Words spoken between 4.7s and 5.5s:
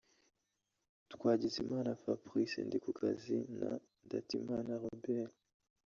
Robert